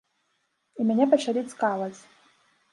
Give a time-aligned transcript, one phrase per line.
[0.79, 1.95] І мяне пачалі цкаваць.